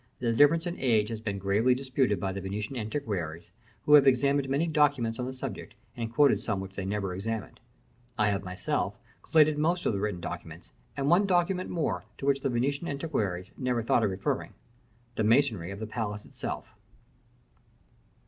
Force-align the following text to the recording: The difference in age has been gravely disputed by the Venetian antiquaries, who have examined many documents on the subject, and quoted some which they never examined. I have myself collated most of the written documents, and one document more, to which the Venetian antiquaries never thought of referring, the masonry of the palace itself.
The 0.17 0.33
difference 0.33 0.65
in 0.65 0.79
age 0.79 1.09
has 1.09 1.21
been 1.21 1.37
gravely 1.37 1.75
disputed 1.75 2.19
by 2.19 2.31
the 2.31 2.41
Venetian 2.41 2.75
antiquaries, 2.75 3.51
who 3.85 3.93
have 3.93 4.07
examined 4.07 4.49
many 4.49 4.65
documents 4.65 5.19
on 5.19 5.27
the 5.27 5.31
subject, 5.31 5.75
and 5.95 6.11
quoted 6.11 6.41
some 6.41 6.59
which 6.59 6.73
they 6.73 6.85
never 6.85 7.13
examined. 7.13 7.59
I 8.17 8.29
have 8.29 8.41
myself 8.43 8.95
collated 9.21 9.59
most 9.59 9.85
of 9.85 9.93
the 9.93 9.99
written 9.99 10.19
documents, 10.19 10.71
and 10.97 11.07
one 11.07 11.27
document 11.27 11.69
more, 11.69 12.03
to 12.17 12.25
which 12.25 12.41
the 12.41 12.49
Venetian 12.49 12.87
antiquaries 12.87 13.51
never 13.59 13.83
thought 13.83 14.03
of 14.03 14.09
referring, 14.09 14.55
the 15.17 15.23
masonry 15.23 15.69
of 15.69 15.79
the 15.79 15.85
palace 15.85 16.25
itself. 16.25 16.73